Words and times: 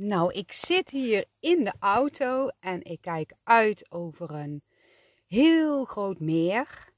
Nou, 0.00 0.32
ik 0.32 0.52
zit 0.52 0.90
hier 0.90 1.24
in 1.40 1.64
de 1.64 1.72
auto 1.78 2.48
en 2.60 2.82
ik 2.82 3.00
kijk 3.00 3.32
uit 3.42 3.90
over 3.90 4.30
een 4.30 4.62
heel 5.26 5.84
groot 5.84 6.20
meer. 6.20 6.92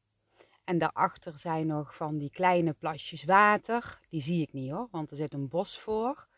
En 0.64 0.78
daarachter 0.78 1.38
zijn 1.38 1.66
nog 1.66 1.96
van 1.96 2.18
die 2.18 2.30
kleine 2.30 2.72
plasjes 2.72 3.24
water. 3.24 4.00
Die 4.08 4.22
zie 4.22 4.42
ik 4.42 4.52
niet 4.52 4.70
hoor, 4.70 4.88
want 4.90 5.10
er 5.10 5.16
zit 5.16 5.34
een 5.34 5.48
bos 5.48 5.78
voor. 5.78 6.28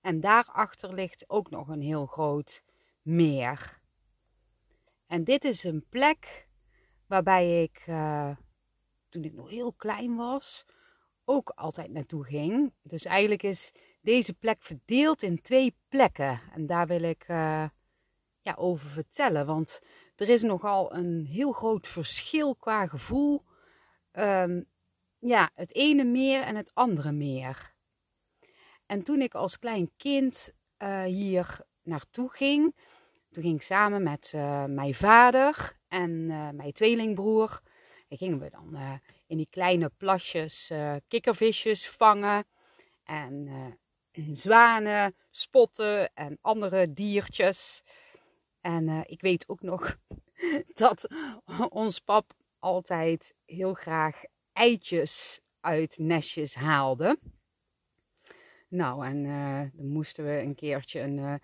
En 0.00 0.20
daarachter 0.20 0.94
ligt 0.94 1.24
ook 1.26 1.50
nog 1.50 1.68
een 1.68 1.82
heel 1.82 2.06
groot 2.06 2.62
meer. 3.02 3.80
En 5.06 5.24
dit 5.24 5.44
is 5.44 5.64
een 5.64 5.86
plek 5.88 6.48
waarbij 7.06 7.62
ik, 7.62 7.84
uh, 7.86 8.36
toen 9.08 9.24
ik 9.24 9.32
nog 9.32 9.50
heel 9.50 9.72
klein 9.72 10.16
was, 10.16 10.66
ook 11.24 11.50
altijd 11.50 11.90
naartoe 11.90 12.24
ging. 12.24 12.72
Dus 12.82 13.04
eigenlijk 13.04 13.42
is 13.42 13.72
deze 14.04 14.34
plek 14.34 14.62
verdeeld 14.62 15.22
in 15.22 15.42
twee 15.42 15.76
plekken. 15.88 16.40
En 16.52 16.66
daar 16.66 16.86
wil 16.86 17.02
ik 17.02 17.28
uh, 17.28 17.68
ja, 18.40 18.54
over 18.56 18.88
vertellen. 18.88 19.46
Want 19.46 19.80
er 20.16 20.28
is 20.28 20.42
nogal 20.42 20.94
een 20.94 21.26
heel 21.26 21.52
groot 21.52 21.86
verschil 21.86 22.56
qua 22.56 22.86
gevoel. 22.86 23.44
Um, 24.12 24.66
ja, 25.18 25.50
het 25.54 25.74
ene 25.74 26.04
meer 26.04 26.42
en 26.42 26.56
het 26.56 26.70
andere 26.74 27.12
meer. 27.12 27.74
En 28.86 29.02
toen 29.02 29.20
ik 29.20 29.34
als 29.34 29.58
klein 29.58 29.90
kind 29.96 30.52
uh, 30.78 31.02
hier 31.02 31.60
naartoe 31.82 32.30
ging, 32.30 32.76
toen 33.30 33.42
ging 33.42 33.56
ik 33.56 33.62
samen 33.62 34.02
met 34.02 34.32
uh, 34.34 34.64
mijn 34.64 34.94
vader 34.94 35.72
en 35.88 36.26
mijn 36.56 36.72
tweelingbroer. 36.72 37.60
En 38.08 38.16
gingen 38.16 38.38
we 38.38 38.50
dan 38.50 39.00
in 39.26 39.36
die 39.36 39.48
kleine 39.50 39.90
plasjes 39.96 40.72
kikkervisjes 41.08 41.90
vangen. 41.90 42.44
En 43.04 43.48
zwanen 44.32 45.14
spotten 45.30 46.14
en 46.14 46.38
andere 46.40 46.92
diertjes. 46.92 47.82
En 48.60 48.88
uh, 48.88 49.00
ik 49.06 49.20
weet 49.20 49.48
ook 49.48 49.62
nog 49.62 49.98
dat 50.74 51.08
ons 51.68 51.98
pap 51.98 52.32
altijd 52.58 53.34
heel 53.44 53.74
graag 53.74 54.22
eitjes 54.52 55.40
uit 55.60 55.98
nestjes 55.98 56.54
haalde. 56.54 57.18
Nou, 58.68 59.06
en 59.06 59.24
uh, 59.24 59.60
dan 59.72 59.88
moesten 59.88 60.24
we 60.24 60.40
een 60.40 60.54
keertje 60.54 61.00
een, 61.00 61.18
uh, 61.18 61.34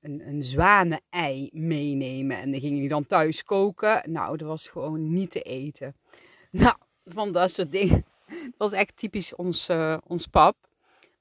een, 0.00 0.28
een 0.28 0.42
zwanenei 0.42 1.50
meenemen. 1.52 2.36
En 2.36 2.50
dan 2.50 2.60
ging 2.60 2.78
hij 2.78 2.88
dan 2.88 3.06
thuis 3.06 3.44
koken. 3.44 4.12
Nou, 4.12 4.36
dat 4.36 4.48
was 4.48 4.68
gewoon 4.68 5.12
niet 5.12 5.30
te 5.30 5.42
eten. 5.42 5.96
Nou, 6.50 6.76
van 7.04 7.32
dat 7.32 7.50
soort 7.50 7.72
dingen. 7.72 8.04
Dat 8.26 8.54
was 8.56 8.72
echt 8.72 8.96
typisch 8.96 9.34
ons, 9.34 9.70
ons 10.06 10.26
pap. 10.26 10.67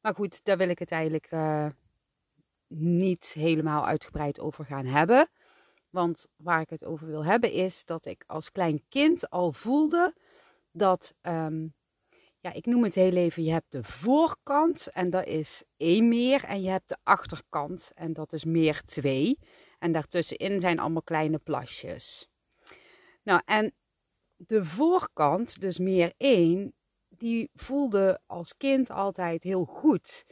Maar 0.07 0.15
goed, 0.15 0.45
daar 0.45 0.57
wil 0.57 0.69
ik 0.69 0.79
het 0.79 0.91
eigenlijk 0.91 1.31
uh, 1.31 1.67
niet 2.67 3.25
helemaal 3.33 3.85
uitgebreid 3.85 4.39
over 4.39 4.65
gaan 4.65 4.85
hebben. 4.85 5.27
Want 5.89 6.27
waar 6.35 6.61
ik 6.61 6.69
het 6.69 6.85
over 6.85 7.07
wil 7.07 7.25
hebben 7.25 7.51
is 7.51 7.85
dat 7.85 8.05
ik 8.05 8.23
als 8.27 8.51
klein 8.51 8.83
kind 8.89 9.29
al 9.29 9.51
voelde 9.51 10.13
dat, 10.71 11.13
um, 11.21 11.73
ja, 12.39 12.53
ik 12.53 12.65
noem 12.65 12.83
het 12.83 12.95
heel 12.95 13.15
even, 13.15 13.43
je 13.43 13.51
hebt 13.51 13.71
de 13.71 13.83
voorkant 13.83 14.87
en 14.87 15.09
dat 15.09 15.25
is 15.25 15.63
één 15.77 16.07
meer. 16.07 16.43
En 16.43 16.61
je 16.61 16.69
hebt 16.69 16.89
de 16.89 16.97
achterkant 17.03 17.91
en 17.95 18.13
dat 18.13 18.33
is 18.33 18.45
meer 18.45 18.81
twee. 18.81 19.39
En 19.79 19.91
daartussenin 19.91 20.59
zijn 20.59 20.79
allemaal 20.79 21.03
kleine 21.03 21.37
plasjes. 21.37 22.29
Nou, 23.23 23.41
en 23.45 23.73
de 24.35 24.65
voorkant, 24.65 25.59
dus 25.61 25.77
meer 25.77 26.13
één, 26.17 26.73
die 27.19 27.49
voelde 27.55 28.19
als 28.25 28.57
kind 28.57 28.89
altijd 28.89 29.43
heel 29.43 29.65
goed. 29.65 30.25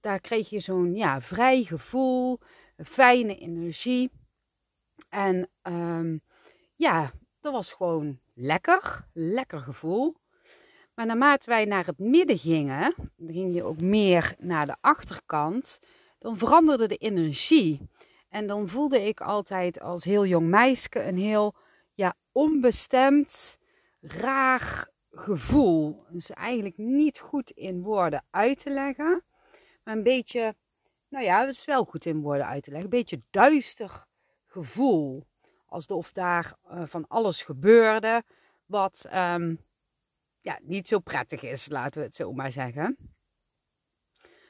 Daar 0.00 0.20
kreeg 0.20 0.50
je 0.50 0.60
zo'n 0.60 0.94
ja, 0.94 1.20
vrij 1.20 1.62
gevoel, 1.62 2.38
fijne 2.84 3.38
energie. 3.38 4.10
En 5.08 5.48
um, 5.62 6.22
ja, 6.74 7.12
dat 7.40 7.52
was 7.52 7.72
gewoon 7.72 8.18
lekker, 8.34 9.08
lekker 9.12 9.60
gevoel. 9.60 10.16
Maar 10.94 11.06
naarmate 11.06 11.50
wij 11.50 11.64
naar 11.64 11.86
het 11.86 11.98
midden 11.98 12.38
gingen, 12.38 12.94
dan 13.16 13.32
ging 13.32 13.54
je 13.54 13.62
ook 13.62 13.80
meer 13.80 14.34
naar 14.38 14.66
de 14.66 14.76
achterkant, 14.80 15.78
dan 16.18 16.38
veranderde 16.38 16.86
de 16.86 16.96
energie. 16.96 17.88
En 18.28 18.46
dan 18.46 18.68
voelde 18.68 19.06
ik 19.06 19.20
altijd 19.20 19.80
als 19.80 20.04
heel 20.04 20.26
jong 20.26 20.48
meisje 20.48 21.02
een 21.02 21.18
heel 21.18 21.54
ja, 21.94 22.14
onbestemd, 22.32 23.58
raar 24.00 24.88
gevoel. 25.14 26.04
Dus 26.08 26.30
eigenlijk 26.30 26.76
niet 26.76 27.18
goed 27.18 27.50
in 27.50 27.82
woorden 27.82 28.24
uit 28.30 28.58
te 28.58 28.70
leggen. 28.70 29.24
Maar 29.84 29.96
een 29.96 30.02
beetje, 30.02 30.56
nou 31.08 31.24
ja, 31.24 31.40
het 31.40 31.50
is 31.50 31.64
wel 31.64 31.84
goed 31.84 32.06
in 32.06 32.20
woorden 32.20 32.46
uit 32.46 32.62
te 32.62 32.70
leggen. 32.70 32.90
Een 32.92 32.98
beetje 32.98 33.22
duister 33.30 34.06
gevoel. 34.46 35.26
Alsof 35.66 36.12
daar 36.12 36.56
uh, 36.70 36.82
van 36.86 37.06
alles 37.08 37.42
gebeurde 37.42 38.22
wat 38.66 39.06
um, 39.14 39.64
ja, 40.40 40.58
niet 40.62 40.88
zo 40.88 40.98
prettig 40.98 41.42
is, 41.42 41.68
laten 41.68 42.00
we 42.00 42.06
het 42.06 42.16
zo 42.16 42.32
maar 42.32 42.52
zeggen. 42.52 42.96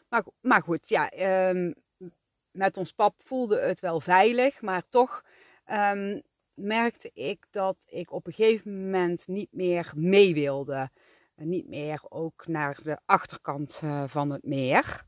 Maar, 0.09 0.25
maar 0.41 0.63
goed, 0.63 0.89
ja, 0.89 1.13
um, 1.49 1.75
met 2.51 2.77
ons 2.77 2.93
pap 2.93 3.15
voelde 3.23 3.61
het 3.61 3.81
wel 3.81 4.01
veilig, 4.01 4.63
maar 4.63 4.89
toch 4.89 5.25
um, 5.67 6.23
merkte 6.55 7.11
ik 7.15 7.47
dat 7.51 7.85
ik 7.89 8.13
op 8.13 8.27
een 8.27 8.33
gegeven 8.33 8.85
moment 8.85 9.29
niet 9.29 9.53
meer 9.53 9.93
mee 9.97 10.35
wilde. 10.35 10.91
Niet 11.37 11.69
meer 11.69 12.03
ook 12.09 12.47
naar 12.47 12.79
de 12.83 12.99
achterkant 13.07 13.81
uh, 13.85 14.05
van 14.07 14.31
het 14.31 14.45
meer. 14.45 15.05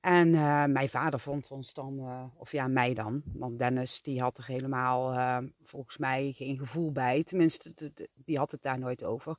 En 0.00 0.28
uh, 0.28 0.64
mijn 0.64 0.88
vader 0.88 1.20
vond 1.20 1.50
ons 1.50 1.72
dan, 1.72 1.98
uh, 1.98 2.24
of 2.36 2.52
ja, 2.52 2.68
mij 2.68 2.94
dan. 2.94 3.22
Want 3.32 3.58
Dennis, 3.58 4.02
die 4.02 4.20
had 4.20 4.38
er 4.38 4.46
helemaal, 4.46 5.42
volgens 5.62 5.96
mij, 5.96 6.32
geen 6.36 6.58
gevoel 6.58 6.92
bij. 6.92 7.24
Tenminste, 7.24 7.72
die 8.14 8.38
had 8.38 8.50
het 8.50 8.62
daar 8.62 8.78
nooit 8.78 9.04
over. 9.04 9.36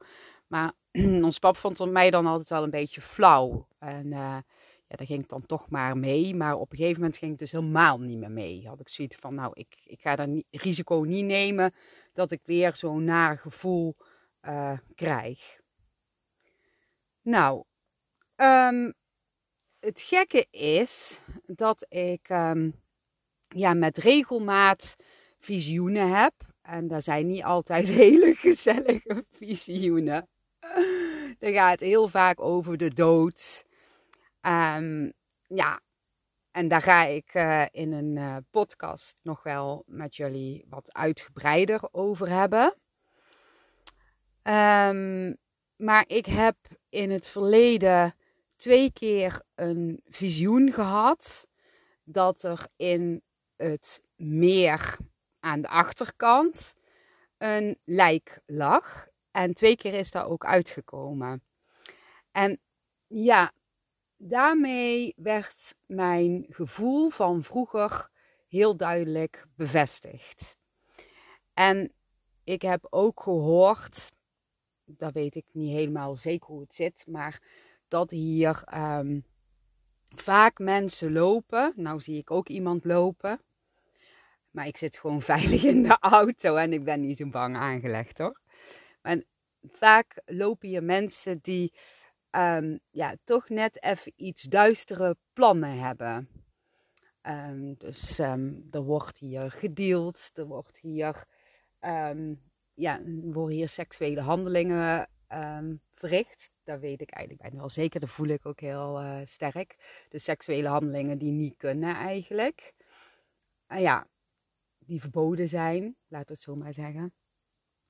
Maar 0.47 0.73
ons 1.27 1.39
pap 1.39 1.57
vond 1.57 1.91
mij 1.91 2.09
dan 2.09 2.25
altijd 2.25 2.49
wel 2.49 2.63
een 2.63 2.69
beetje 2.69 3.01
flauw. 3.01 3.67
En 3.79 4.13
ja, 4.87 4.95
daar 4.95 5.07
ging 5.07 5.23
ik 5.23 5.29
dan 5.29 5.45
toch 5.45 5.69
maar 5.69 5.97
mee. 5.97 6.35
Maar 6.35 6.55
op 6.55 6.71
een 6.71 6.77
gegeven 6.77 6.99
moment 6.99 7.17
ging 7.17 7.31
ik 7.31 7.39
dus 7.39 7.51
helemaal 7.51 7.99
niet 7.99 8.17
meer 8.17 8.31
mee. 8.31 8.67
Had 8.67 8.79
ik 8.79 8.89
zoiets 8.89 9.15
van, 9.15 9.35
nou, 9.35 9.51
ik, 9.53 9.75
ik 9.83 9.99
ga 9.99 10.15
dat 10.15 10.43
risico 10.51 11.01
niet 11.01 11.25
nemen 11.25 11.73
dat 12.13 12.31
ik 12.31 12.41
weer 12.43 12.75
zo'n 12.75 13.03
naar 13.03 13.37
gevoel 13.37 13.95
uh, 14.41 14.77
krijg. 14.95 15.59
Nou, 17.21 17.63
um, 18.35 18.93
het 19.79 19.99
gekke 19.99 20.47
is 20.51 21.19
dat 21.45 21.85
ik 21.89 22.29
um, 22.29 22.81
ja, 23.47 23.73
met 23.73 23.97
regelmaat 23.97 24.95
visioenen 25.39 26.15
heb. 26.15 26.33
En 26.61 26.87
dat 26.87 27.03
zijn 27.03 27.27
niet 27.27 27.43
altijd 27.43 27.87
hele 28.03 28.35
gezellige 28.35 29.25
visioenen. 29.31 30.27
Dan 31.39 31.53
gaat 31.53 31.71
het 31.71 31.89
heel 31.89 32.07
vaak 32.07 32.41
over 32.41 32.77
de 32.77 32.93
dood. 32.93 33.65
Um, 34.47 35.13
ja, 35.47 35.81
en 36.51 36.67
daar 36.67 36.81
ga 36.81 37.03
ik 37.03 37.33
uh, 37.33 37.65
in 37.71 37.91
een 37.91 38.15
uh, 38.15 38.37
podcast 38.51 39.15
nog 39.21 39.43
wel 39.43 39.83
met 39.85 40.15
jullie 40.15 40.65
wat 40.69 40.93
uitgebreider 40.93 41.87
over 41.91 42.29
hebben. 42.29 42.75
Um, 44.43 45.37
maar 45.75 46.03
ik 46.07 46.25
heb 46.25 46.55
in 46.89 47.11
het 47.11 47.27
verleden 47.27 48.15
twee 48.55 48.91
keer 48.91 49.41
een 49.55 50.01
visioen 50.05 50.71
gehad 50.71 51.47
dat 52.03 52.43
er 52.43 52.67
in 52.75 53.21
het 53.55 54.03
meer 54.15 54.97
aan 55.39 55.61
de 55.61 55.67
achterkant 55.67 56.73
een 57.37 57.77
lijk 57.85 58.41
lag. 58.45 59.07
En 59.31 59.53
twee 59.53 59.75
keer 59.75 59.93
is 59.93 60.11
dat 60.11 60.25
ook 60.25 60.45
uitgekomen. 60.45 61.43
En 62.31 62.59
ja, 63.07 63.51
daarmee 64.17 65.13
werd 65.17 65.75
mijn 65.85 66.45
gevoel 66.49 67.09
van 67.09 67.43
vroeger 67.43 68.09
heel 68.47 68.77
duidelijk 68.77 69.45
bevestigd. 69.55 70.57
En 71.53 71.91
ik 72.43 72.61
heb 72.61 72.87
ook 72.89 73.21
gehoord, 73.21 74.11
dat 74.85 75.13
weet 75.13 75.35
ik 75.35 75.45
niet 75.51 75.71
helemaal 75.71 76.15
zeker 76.15 76.47
hoe 76.47 76.61
het 76.61 76.75
zit, 76.75 77.03
maar 77.07 77.41
dat 77.87 78.11
hier 78.11 78.63
um, 78.75 79.25
vaak 80.15 80.59
mensen 80.59 81.11
lopen. 81.11 81.73
Nou 81.75 81.99
zie 81.99 82.17
ik 82.17 82.31
ook 82.31 82.49
iemand 82.49 82.85
lopen. 82.85 83.41
Maar 84.51 84.67
ik 84.67 84.77
zit 84.77 84.97
gewoon 84.97 85.21
veilig 85.33 85.63
in 85.63 85.83
de 85.83 85.97
auto 85.99 86.55
en 86.55 86.73
ik 86.73 86.83
ben 86.83 87.01
niet 87.01 87.17
zo 87.17 87.29
bang 87.29 87.55
aangelegd 87.55 88.17
hoor. 88.17 88.39
Maar 89.01 89.21
vaak 89.71 90.21
lopen 90.25 90.67
hier 90.67 90.83
mensen 90.83 91.39
die 91.41 91.73
um, 92.37 92.79
ja, 92.89 93.15
toch 93.23 93.49
net 93.49 93.83
even 93.83 94.13
iets 94.15 94.43
duistere 94.43 95.17
plannen 95.33 95.79
hebben. 95.79 96.29
Um, 97.21 97.75
dus 97.77 98.19
um, 98.19 98.67
er 98.71 98.83
wordt 98.83 99.17
hier 99.17 99.51
gedeeld, 99.51 100.31
er 100.33 100.45
wordt 100.45 100.77
hier, 100.77 101.25
ja, 102.73 103.01
worden 103.21 103.55
hier 103.55 103.69
seksuele 103.69 104.21
handelingen 104.21 105.09
verricht. 105.93 106.51
dat 106.63 106.79
weet 106.79 107.01
ik 107.01 107.09
eigenlijk 107.09 107.41
bijna 107.41 107.57
wel 107.57 107.69
zeker. 107.69 107.99
Dat 107.99 108.09
voel 108.09 108.27
ik 108.27 108.45
ook 108.45 108.59
heel 108.59 109.01
uh, 109.01 109.19
sterk. 109.23 110.05
De 110.09 110.19
seksuele 110.19 110.67
handelingen 110.67 111.17
die 111.17 111.31
niet 111.31 111.57
kunnen 111.57 111.95
eigenlijk. 111.95 112.73
Uh, 113.67 113.81
ja, 113.81 114.07
die 114.79 115.01
verboden 115.01 115.47
zijn, 115.47 115.95
we 116.07 116.33
het 116.33 116.41
zo 116.41 116.55
maar 116.55 116.73
zeggen. 116.73 117.13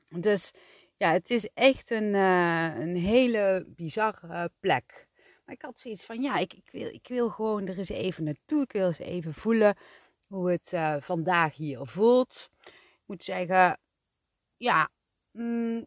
Dus 0.09 0.53
ja, 0.97 1.11
het 1.11 1.29
is 1.29 1.49
echt 1.53 1.89
een, 1.89 2.13
uh, 2.13 2.79
een 2.79 2.95
hele 2.95 3.65
bizarre 3.67 4.51
plek. 4.59 5.07
Maar 5.45 5.55
ik 5.55 5.61
had 5.61 5.79
zoiets 5.79 6.05
van, 6.05 6.21
ja, 6.21 6.37
ik, 6.37 6.53
ik, 6.53 6.69
wil, 6.71 6.87
ik 6.87 7.07
wil 7.07 7.29
gewoon 7.29 7.67
er 7.67 7.77
eens 7.77 7.89
even 7.89 8.23
naartoe. 8.23 8.61
Ik 8.61 8.71
wil 8.71 8.87
eens 8.87 8.99
even 8.99 9.33
voelen 9.33 9.75
hoe 10.27 10.51
het 10.51 10.71
uh, 10.73 10.95
vandaag 10.99 11.55
hier 11.55 11.85
voelt. 11.85 12.49
Ik 12.63 13.03
moet 13.05 13.23
zeggen, 13.23 13.79
ja, 14.57 14.89
mm, 15.31 15.85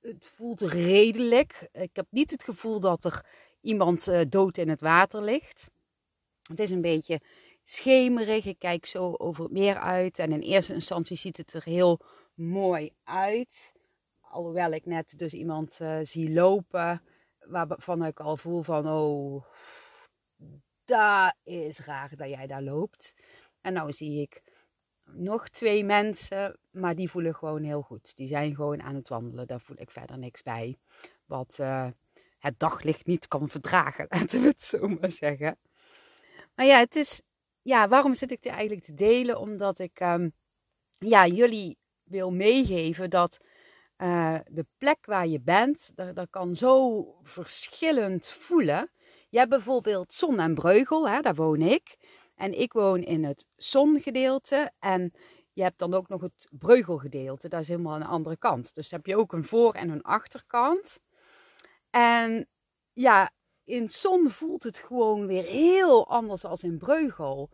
het 0.00 0.26
voelt 0.34 0.60
redelijk. 0.60 1.68
Ik 1.72 1.96
heb 1.96 2.06
niet 2.10 2.30
het 2.30 2.44
gevoel 2.44 2.80
dat 2.80 3.04
er 3.04 3.26
iemand 3.60 4.08
uh, 4.08 4.20
dood 4.28 4.58
in 4.58 4.68
het 4.68 4.80
water 4.80 5.22
ligt. 5.22 5.70
Het 6.42 6.58
is 6.58 6.70
een 6.70 6.80
beetje 6.80 7.20
schemerig. 7.62 8.44
Ik 8.44 8.58
kijk 8.58 8.86
zo 8.86 9.14
over 9.16 9.42
het 9.42 9.52
meer 9.52 9.78
uit. 9.78 10.18
En 10.18 10.32
in 10.32 10.40
eerste 10.40 10.74
instantie 10.74 11.16
ziet 11.16 11.36
het 11.36 11.52
er 11.52 11.64
heel 11.64 12.00
mooi 12.34 12.92
uit. 13.04 13.73
Alhoewel 14.34 14.72
ik 14.72 14.86
net 14.86 15.18
dus 15.18 15.32
iemand 15.32 15.78
uh, 15.82 15.98
zie 16.02 16.32
lopen. 16.32 17.02
Waarvan 17.38 18.04
ik 18.04 18.20
al 18.20 18.36
voel 18.36 18.62
van, 18.62 18.88
oh, 18.88 19.44
dat 20.84 21.34
is 21.42 21.78
raar 21.78 22.16
dat 22.16 22.28
jij 22.28 22.46
daar 22.46 22.62
loopt. 22.62 23.14
En 23.60 23.72
nou 23.72 23.92
zie 23.92 24.20
ik 24.20 24.42
nog 25.04 25.48
twee 25.48 25.84
mensen, 25.84 26.58
maar 26.70 26.94
die 26.94 27.10
voelen 27.10 27.34
gewoon 27.34 27.62
heel 27.62 27.82
goed. 27.82 28.16
Die 28.16 28.28
zijn 28.28 28.54
gewoon 28.54 28.82
aan 28.82 28.94
het 28.94 29.08
wandelen. 29.08 29.46
Daar 29.46 29.60
voel 29.60 29.80
ik 29.80 29.90
verder 29.90 30.18
niks 30.18 30.42
bij. 30.42 30.76
Wat 31.24 31.56
uh, 31.60 31.88
het 32.38 32.58
daglicht 32.58 33.06
niet 33.06 33.28
kan 33.28 33.48
verdragen, 33.48 34.06
laten 34.18 34.40
we 34.40 34.46
het 34.46 34.64
zo 34.64 34.88
maar 34.88 35.10
zeggen. 35.10 35.58
Maar 36.54 36.66
ja, 36.66 36.78
het 36.78 36.96
is. 36.96 37.22
Ja, 37.62 37.88
waarom 37.88 38.14
zit 38.14 38.30
ik 38.30 38.42
dit 38.42 38.52
eigenlijk 38.52 38.84
te 38.84 38.94
delen? 38.94 39.38
Omdat 39.38 39.78
ik 39.78 40.00
um, 40.00 40.32
ja, 40.98 41.26
jullie 41.26 41.78
wil 42.04 42.30
meegeven 42.32 43.10
dat 43.10 43.40
uh, 43.98 44.38
de 44.46 44.66
plek 44.78 45.06
waar 45.06 45.26
je 45.26 45.40
bent, 45.40 45.92
dat, 45.94 46.26
kan 46.30 46.54
zo 46.54 47.04
verschillend 47.22 48.28
voelen. 48.28 48.90
Je 49.28 49.38
hebt 49.38 49.50
bijvoorbeeld 49.50 50.14
Zon 50.14 50.38
en 50.38 50.54
Breugel, 50.54 51.08
hè, 51.08 51.20
daar 51.20 51.34
woon 51.34 51.60
ik. 51.60 51.96
En 52.34 52.60
ik 52.60 52.72
woon 52.72 53.02
in 53.02 53.24
het 53.24 53.46
zongedeelte. 53.56 54.72
En 54.78 55.12
je 55.52 55.62
hebt 55.62 55.78
dan 55.78 55.94
ook 55.94 56.08
nog 56.08 56.20
het 56.20 56.48
breugelgedeelte. 56.50 57.48
Dat 57.48 57.60
is 57.60 57.68
helemaal 57.68 57.94
aan 57.94 58.00
de 58.00 58.06
andere 58.06 58.36
kant. 58.36 58.74
Dus 58.74 58.90
heb 58.90 59.06
je 59.06 59.16
ook 59.16 59.32
een 59.32 59.44
voor- 59.44 59.74
en 59.74 59.88
een 59.88 60.02
achterkant. 60.02 60.98
En 61.90 62.48
ja, 62.92 63.30
in 63.64 63.90
zon 63.90 64.30
voelt 64.30 64.62
het 64.62 64.78
gewoon 64.78 65.26
weer 65.26 65.44
heel 65.44 66.08
anders 66.08 66.40
dan 66.40 66.56
in 66.60 66.78
breugel. 66.78 67.50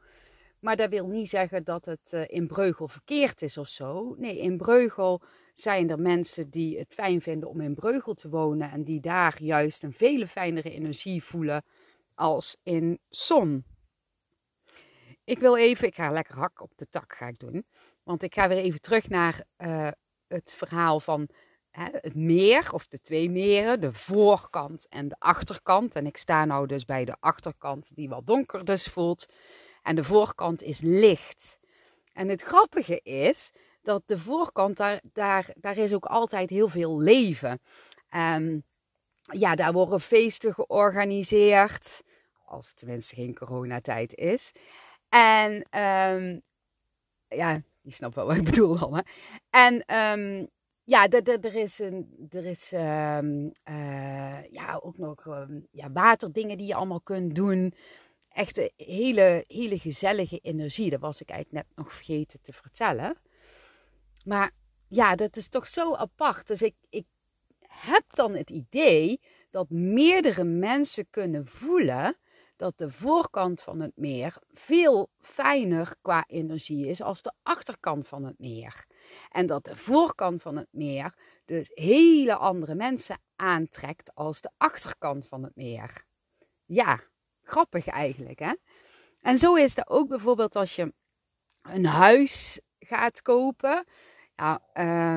Maar 0.60 0.76
dat 0.76 0.90
wil 0.90 1.06
niet 1.06 1.28
zeggen 1.28 1.64
dat 1.64 1.84
het 1.84 2.12
uh, 2.12 2.22
in 2.26 2.46
Breugel 2.46 2.88
verkeerd 2.88 3.42
is 3.42 3.58
of 3.58 3.68
zo. 3.68 4.14
Nee, 4.18 4.38
in 4.38 4.56
Breugel 4.56 5.22
zijn 5.60 5.90
er 5.90 6.00
mensen 6.00 6.50
die 6.50 6.78
het 6.78 6.94
fijn 6.94 7.22
vinden 7.22 7.48
om 7.48 7.60
in 7.60 7.74
Breugel 7.74 8.14
te 8.14 8.28
wonen. 8.28 8.70
En 8.70 8.84
die 8.84 9.00
daar 9.00 9.42
juist 9.42 9.82
een 9.82 9.92
vele 9.92 10.26
fijnere 10.26 10.70
energie 10.70 11.24
voelen 11.24 11.64
als 12.14 12.56
in 12.62 12.98
zon. 13.08 13.64
Ik 15.24 15.38
wil 15.38 15.56
even, 15.56 15.86
ik 15.86 15.94
ga 15.94 16.10
lekker 16.10 16.34
hak 16.34 16.60
op 16.60 16.72
de 16.76 16.88
tak 16.88 17.14
ga 17.14 17.26
ik 17.26 17.38
doen. 17.38 17.66
Want 18.02 18.22
ik 18.22 18.34
ga 18.34 18.48
weer 18.48 18.58
even 18.58 18.80
terug 18.80 19.08
naar 19.08 19.44
uh, 19.58 19.88
het 20.26 20.54
verhaal 20.56 21.00
van 21.00 21.28
hè, 21.70 21.84
het 21.90 22.14
meer 22.14 22.72
of 22.72 22.86
de 22.86 23.00
twee 23.00 23.30
meren. 23.30 23.80
De 23.80 23.92
voorkant 23.92 24.88
en 24.88 25.08
de 25.08 25.16
achterkant. 25.18 25.94
En 25.94 26.06
ik 26.06 26.16
sta 26.16 26.44
nou 26.44 26.66
dus 26.66 26.84
bij 26.84 27.04
de 27.04 27.16
achterkant 27.20 27.94
die 27.94 28.08
wat 28.08 28.26
donker 28.26 28.64
dus 28.64 28.86
voelt. 28.86 29.26
En 29.82 29.96
de 29.96 30.04
voorkant 30.04 30.62
is 30.62 30.80
licht. 30.80 31.58
En 32.12 32.28
het 32.28 32.42
grappige 32.42 33.00
is 33.00 33.52
dat 33.82 34.02
de 34.06 34.18
voorkant, 34.18 34.76
daar, 34.76 35.00
daar, 35.12 35.50
daar 35.54 35.76
is 35.76 35.92
ook 35.92 36.04
altijd 36.04 36.50
heel 36.50 36.68
veel 36.68 37.00
leven. 37.00 37.60
Um, 38.14 38.64
ja, 39.20 39.54
daar 39.54 39.72
worden 39.72 40.00
feesten 40.00 40.54
georganiseerd. 40.54 42.02
Als 42.44 42.68
het 42.68 42.76
tenminste 42.76 43.14
geen 43.14 43.34
coronatijd 43.34 44.14
is. 44.14 44.52
En 45.08 45.52
um, 45.52 46.42
ja, 47.28 47.62
je 47.80 47.90
snapt 47.90 48.14
wel 48.14 48.26
wat 48.26 48.36
ik 48.36 48.44
bedoel 48.50 48.78
dan. 48.78 48.94
Hè? 48.94 49.00
En 49.50 49.74
um, 49.96 50.48
ja, 50.84 51.08
er 51.08 51.54
is, 51.54 51.78
een, 51.78 52.28
er 52.30 52.44
is 52.44 52.72
uh, 52.72 52.80
ja, 54.50 54.78
ook 54.82 54.98
nog 54.98 55.26
um, 55.26 55.66
ja, 55.70 55.92
waterdingen 55.92 56.58
die 56.58 56.66
je 56.66 56.74
allemaal 56.74 57.00
kunt 57.00 57.34
doen. 57.34 57.74
Echt 58.28 58.58
een 58.58 58.72
hele, 58.76 59.44
hele 59.46 59.78
gezellige 59.78 60.38
energie. 60.38 60.90
Dat 60.90 61.00
was 61.00 61.20
ik 61.20 61.30
eigenlijk 61.30 61.66
net 61.66 61.76
nog 61.76 61.94
vergeten 61.94 62.40
te 62.42 62.52
vertellen. 62.52 63.16
Maar 64.24 64.50
ja, 64.88 65.14
dat 65.14 65.36
is 65.36 65.48
toch 65.48 65.68
zo 65.68 65.94
apart. 65.94 66.46
Dus 66.46 66.62
ik, 66.62 66.74
ik 66.88 67.06
heb 67.68 68.04
dan 68.08 68.34
het 68.34 68.50
idee 68.50 69.20
dat 69.50 69.70
meerdere 69.70 70.44
mensen 70.44 71.10
kunnen 71.10 71.46
voelen 71.46 72.16
dat 72.60 72.78
de 72.78 72.90
voorkant 72.90 73.62
van 73.62 73.80
het 73.80 73.92
meer 73.94 74.36
veel 74.52 75.10
fijner 75.20 75.94
qua 76.02 76.24
energie 76.26 76.86
is 76.86 77.02
als 77.02 77.22
de 77.22 77.32
achterkant 77.42 78.08
van 78.08 78.24
het 78.24 78.38
meer. 78.38 78.86
En 79.30 79.46
dat 79.46 79.64
de 79.64 79.76
voorkant 79.76 80.42
van 80.42 80.56
het 80.56 80.68
meer 80.70 81.14
dus 81.44 81.70
hele 81.74 82.34
andere 82.34 82.74
mensen 82.74 83.20
aantrekt 83.36 84.14
als 84.14 84.40
de 84.40 84.50
achterkant 84.56 85.26
van 85.26 85.42
het 85.42 85.56
meer. 85.56 86.04
Ja, 86.64 87.00
grappig 87.42 87.86
eigenlijk 87.86 88.38
hè. 88.38 88.52
En 89.20 89.38
zo 89.38 89.54
is 89.54 89.74
dat 89.74 89.88
ook 89.88 90.08
bijvoorbeeld 90.08 90.56
als 90.56 90.76
je 90.76 90.92
een 91.62 91.86
huis 91.86 92.60
gaat 92.78 93.22
kopen. 93.22 93.84
Ja, 94.40 94.60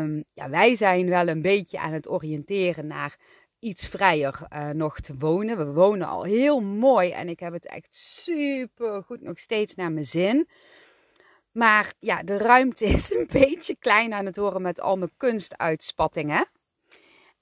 um, 0.02 0.24
ja, 0.34 0.50
wij 0.50 0.76
zijn 0.76 1.10
wel 1.10 1.28
een 1.28 1.42
beetje 1.42 1.80
aan 1.80 1.94
het 1.94 2.10
oriënteren 2.10 2.88
naar 2.88 3.18
iets 3.60 3.88
vrijer 3.88 4.40
uh, 4.54 4.70
nog 4.70 5.00
te 5.00 5.16
wonen. 5.18 5.58
We 5.58 5.66
wonen 5.66 6.08
al 6.08 6.24
heel 6.24 6.60
mooi 6.60 7.12
en 7.12 7.30
ik 7.30 7.40
heb 7.40 7.54
het 7.54 7.66
echt 7.66 7.96
super 7.96 9.04
goed 9.04 9.22
nog 9.22 9.40
steeds 9.40 9.76
naar 9.76 9.92
mijn 9.92 10.06
zin. 10.06 10.48
Maar 11.52 11.94
ja, 12.00 12.24
de 12.24 12.38
ruimte 12.38 12.86
is 12.98 13.14
een 13.14 13.28
beetje 13.32 13.76
klein 13.80 14.14
aan 14.14 14.26
het 14.26 14.36
horen 14.36 14.62
met 14.62 14.82
al 14.82 14.98
mijn 14.98 15.14
kunstuitspattingen. 15.18 16.48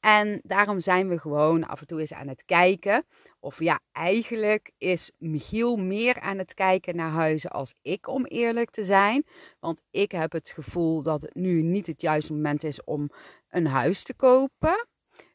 En 0.01 0.39
daarom 0.43 0.79
zijn 0.79 1.09
we 1.09 1.19
gewoon 1.19 1.67
af 1.67 1.81
en 1.81 1.87
toe 1.87 1.99
eens 1.99 2.13
aan 2.13 2.27
het 2.27 2.45
kijken. 2.45 3.05
Of 3.39 3.59
ja, 3.59 3.79
eigenlijk 3.91 4.71
is 4.77 5.11
Michiel 5.17 5.77
meer 5.77 6.19
aan 6.19 6.37
het 6.37 6.53
kijken 6.53 6.95
naar 6.95 7.11
huizen 7.11 7.49
als 7.49 7.73
ik, 7.81 8.07
om 8.07 8.25
eerlijk 8.25 8.69
te 8.69 8.83
zijn. 8.83 9.25
Want 9.59 9.81
ik 9.91 10.11
heb 10.11 10.31
het 10.31 10.49
gevoel 10.49 11.01
dat 11.01 11.21
het 11.21 11.35
nu 11.35 11.61
niet 11.61 11.87
het 11.87 12.01
juiste 12.01 12.33
moment 12.33 12.63
is 12.63 12.83
om 12.83 13.09
een 13.49 13.67
huis 13.67 14.03
te 14.03 14.13
kopen 14.13 14.89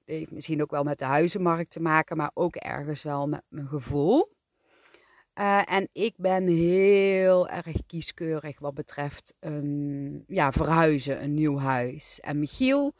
heeft 0.06 0.30
misschien 0.30 0.62
ook 0.62 0.70
wel 0.70 0.82
met 0.82 0.99
de 0.99 1.04
huizenmarkt 1.04 1.70
te 1.70 1.80
maken, 1.80 2.16
maar 2.16 2.30
ook 2.35 2.56
ergens 2.56 3.02
wel 3.02 3.28
met 3.28 3.42
mijn 3.49 3.68
gevoel. 3.68 4.35
Uh, 5.35 5.73
en 5.73 5.88
ik 5.92 6.14
ben 6.16 6.46
heel 6.46 7.49
erg 7.49 7.76
kieskeurig 7.87 8.58
wat 8.58 8.75
betreft 8.75 9.35
een, 9.40 10.25
ja, 10.26 10.52
verhuizen, 10.52 11.23
een 11.23 11.35
nieuw 11.35 11.58
huis. 11.58 12.20
En 12.20 12.38
Michiel, 12.38 12.94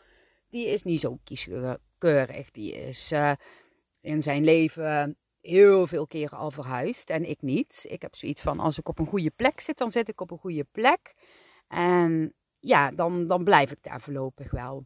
die 0.57 0.67
is 0.67 0.83
niet 0.83 1.01
zo 1.01 1.19
kieskeurig. 1.25 2.51
Die 2.51 2.73
is 2.75 3.13
uh, 3.13 3.33
in 4.01 4.23
zijn 4.23 4.45
leven 4.45 5.17
heel 5.41 5.87
veel 5.87 6.07
keren 6.07 6.39
al 6.39 6.51
verhuisd 6.51 7.11
en 7.11 7.29
ik 7.29 7.43
niet. 7.43 7.85
Ik 7.89 8.03
heb 8.03 8.15
zoiets 8.15 8.41
van, 8.41 8.61
als 8.61 8.79
ik 8.79 8.89
op 8.89 8.99
een 8.99 9.07
goede 9.07 9.31
plek 9.31 9.61
zit, 9.61 9.79
dan 9.79 9.91
zit 9.91 10.09
ik 10.09 10.21
op 10.21 10.31
een 10.31 10.39
goede 10.39 10.67
plek. 10.73 11.15
En 11.69 12.35
ja, 12.59 12.91
dan, 12.91 13.27
dan 13.27 13.45
blijf 13.45 13.71
ik 13.71 13.83
daar 13.83 14.01
voorlopig 14.01 14.51
wel. 14.51 14.85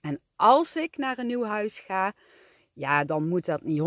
En 0.00 0.20
als 0.36 0.76
ik 0.76 0.96
naar 0.96 1.18
een 1.18 1.26
nieuw 1.26 1.44
huis 1.44 1.78
ga, 1.78 2.12
ja, 2.72 3.04
dan 3.04 3.28
moet 3.28 3.44
dat 3.44 3.62
niet 3.62 3.80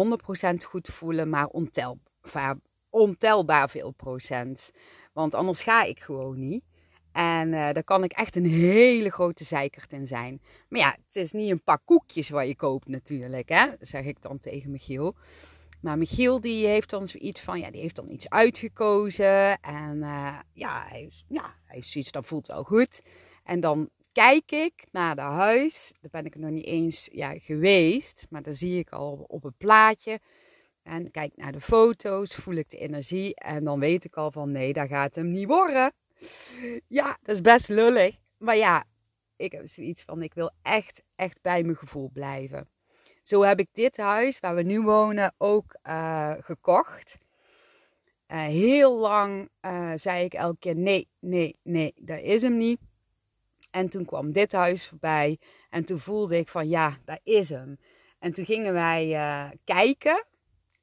100% 0.64 0.68
goed 0.68 0.88
voelen, 0.88 1.30
maar 1.30 1.48
ontelbaar, 1.48 2.58
ontelbaar 2.90 3.70
veel 3.70 3.92
procent. 3.92 4.72
Want 5.14 5.34
anders 5.34 5.62
ga 5.62 5.84
ik 5.84 6.00
gewoon 6.00 6.40
niet. 6.40 6.64
En 7.12 7.48
uh, 7.48 7.54
daar 7.54 7.84
kan 7.84 8.04
ik 8.04 8.12
echt 8.12 8.36
een 8.36 8.46
hele 8.46 9.10
grote 9.10 9.44
zeikert 9.44 9.94
in 9.94 10.08
zijn. 10.08 10.42
Maar 10.70 10.80
ja, 10.80 10.96
het 11.06 11.16
is 11.16 11.32
niet 11.32 11.52
een 11.52 11.64
pak 11.64 11.82
koekjes 11.86 12.30
wat 12.30 12.48
je 12.48 12.56
koopt 12.56 12.88
natuurlijk, 12.88 13.50
hè? 13.50 13.68
zeg 13.80 14.06
ik 14.06 14.22
dan 14.22 14.40
tegen 14.40 14.72
Michiel. 14.72 15.16
Maar 15.82 15.98
Michiel 15.98 16.42
die 16.42 16.68
heeft 16.68 16.90
dan 16.90 17.08
zoiets 17.08 17.42
van, 17.42 17.60
ja, 17.60 17.72
die 17.72 17.82
heeft 17.82 17.96
dan 17.96 18.10
iets 18.10 18.30
uitgekozen. 18.30 19.60
En 19.62 19.98
uh, 19.98 20.40
ja, 20.54 20.86
hij, 20.88 21.12
ja, 21.28 21.56
hij 21.66 21.78
is 21.78 21.92
zoiets, 21.92 22.12
dat 22.12 22.26
voelt 22.26 22.48
wel 22.48 22.64
goed. 22.64 23.02
En 23.44 23.60
dan 23.60 23.90
kijk 24.12 24.52
ik 24.52 24.88
naar 24.92 25.16
de 25.16 25.22
huis. 25.22 25.94
Daar 26.02 26.12
ben 26.12 26.26
ik 26.26 26.36
nog 26.36 26.50
niet 26.50 26.66
eens 26.66 27.10
ja, 27.12 27.40
geweest, 27.40 28.26
maar 28.30 28.42
daar 28.42 28.54
zie 28.54 28.80
ik 28.80 28.90
al 28.90 29.26
op 29.28 29.44
het 29.44 29.58
plaatje. 29.58 30.20
En 30.84 31.12
kijk 31.12 31.32
naar 31.36 31.52
de 31.52 31.62
foto's, 31.62 32.36
voel 32.36 32.56
ik 32.56 32.70
de 32.70 32.78
energie 32.78 33.36
en 33.36 33.64
dan 33.64 33.80
weet 33.80 34.04
ik 34.04 34.16
al 34.16 34.32
van 34.32 34.52
nee, 34.52 34.74
dat 34.74 34.88
gaat 34.88 35.16
hem 35.16 35.30
niet 35.30 35.48
worden. 35.48 35.94
Ja, 36.88 37.18
dat 37.22 37.36
is 37.36 37.42
best 37.42 37.68
lullig. 37.68 38.16
Maar 38.38 38.56
ja, 38.56 38.86
ik 39.36 39.52
heb 39.52 39.68
zoiets 39.68 40.04
van 40.04 40.22
ik 40.22 40.34
wil 40.34 40.52
echt, 40.62 41.04
echt 41.16 41.42
bij 41.42 41.64
mijn 41.64 41.78
gevoel 41.78 42.10
blijven. 42.14 42.70
zo 43.24 43.42
heb 43.42 43.60
ik 43.60 43.68
dit 43.72 43.98
huis 43.98 44.40
waar 44.40 44.56
we 44.56 44.62
nu 44.62 44.82
wonen 44.82 45.34
ook 45.38 45.76
uh, 45.84 46.34
gekocht. 46.40 47.18
Uh, 48.28 48.38
heel 48.38 48.98
lang 48.98 49.50
uh, 49.62 49.92
zei 49.96 50.24
ik 50.24 50.34
elke 50.34 50.60
keer 50.60 50.76
nee, 50.76 51.10
nee, 51.20 51.60
nee, 51.64 51.94
dat 51.96 52.20
is 52.20 52.42
hem 52.42 52.58
niet. 52.58 52.80
En 53.72 53.90
toen 53.90 54.06
kwam 54.06 54.32
dit 54.32 54.52
huis 54.52 54.88
voorbij 54.88 55.40
en 55.70 55.86
toen 55.86 56.00
voelde 56.00 56.38
ik 56.38 56.50
van 56.50 56.70
ja, 56.70 56.98
dat 57.06 57.20
is 57.24 57.50
hem. 57.50 57.78
En 58.20 58.34
toen 58.34 58.46
gingen 58.46 58.74
wij 58.74 59.08
kijken 59.64 60.26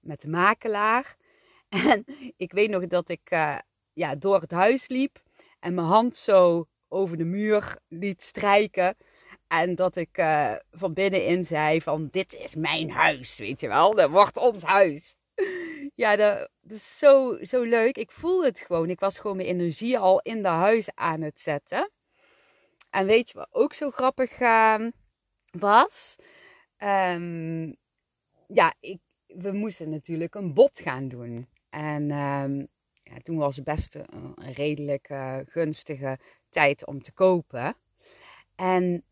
met 0.00 0.20
de 0.20 0.28
makelaar. 0.28 1.16
En 1.68 2.04
ik 2.36 2.52
weet 2.52 2.70
nog 2.70 2.86
dat 2.86 3.08
ik 3.08 3.28
ja, 3.92 4.14
door 4.14 4.40
het 4.40 4.50
huis 4.50 4.88
liep 4.88 5.22
en 5.60 5.74
mijn 5.74 5.86
hand 5.86 6.16
zo 6.16 6.68
over 6.88 7.16
de 7.16 7.24
muur 7.24 7.76
liet 7.88 8.22
strijken. 8.22 8.96
En 9.46 9.74
dat 9.74 9.96
ik 9.96 10.18
uh, 10.18 10.54
van 10.70 10.92
binnenin 10.92 11.44
zei 11.44 11.82
van 11.82 12.06
dit 12.10 12.34
is 12.34 12.54
mijn 12.54 12.90
huis, 12.90 13.38
weet 13.38 13.60
je 13.60 13.68
wel. 13.68 13.94
Dat 13.94 14.10
wordt 14.10 14.36
ons 14.36 14.62
huis. 14.62 15.16
Ja, 15.94 16.16
dat, 16.16 16.50
is 16.68 16.98
zo, 16.98 17.38
zo 17.42 17.62
leuk. 17.62 17.96
Ik 17.96 18.10
voelde 18.10 18.46
het 18.46 18.60
gewoon. 18.60 18.90
Ik 18.90 19.00
was 19.00 19.18
gewoon 19.18 19.36
mijn 19.36 19.48
energie 19.48 19.98
al 19.98 20.20
in 20.20 20.42
de 20.42 20.48
huis 20.48 20.88
aan 20.94 21.20
het 21.20 21.40
zetten. 21.40 21.90
En 22.90 23.06
weet 23.06 23.28
je 23.28 23.38
wat 23.38 23.48
ook 23.50 23.74
zo 23.74 23.90
grappig 23.90 24.40
uh, 24.40 24.86
was? 25.50 26.16
Um, 26.78 27.76
ja, 28.46 28.74
ik, 28.80 28.98
we 29.26 29.52
moesten 29.52 29.90
natuurlijk 29.90 30.34
een 30.34 30.54
bod 30.54 30.80
gaan 30.80 31.08
doen. 31.08 31.48
En 31.70 32.10
um, 32.10 32.68
toen 33.22 33.36
was 33.36 33.56
het 33.56 33.64
best 33.64 33.94
een, 33.94 34.34
redelijk 34.52 35.08
gunstige 35.46 36.18
tijd 36.50 36.86
om 36.86 37.02
te 37.02 37.12
kopen. 37.12 37.76
En 38.54 39.04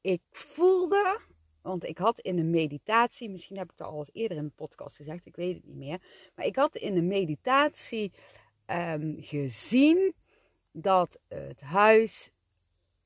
ik 0.00 0.22
voelde, 0.30 1.20
want 1.62 1.84
ik 1.84 1.98
had 1.98 2.18
in 2.18 2.36
de 2.36 2.44
meditatie, 2.44 3.30
misschien 3.30 3.56
heb 3.56 3.70
ik 3.72 3.78
het 3.78 3.86
al 3.86 3.98
eens 3.98 4.10
eerder 4.12 4.36
in 4.36 4.44
de 4.44 4.52
podcast 4.54 4.96
gezegd, 4.96 5.26
ik 5.26 5.36
weet 5.36 5.54
het 5.54 5.66
niet 5.66 5.76
meer. 5.76 6.30
Maar 6.34 6.46
ik 6.46 6.56
had 6.56 6.76
in 6.76 6.94
de 6.94 7.02
meditatie 7.02 8.12
um, 8.66 9.16
gezien 9.20 10.14
dat 10.72 11.18
het 11.28 11.60
huis 11.60 12.30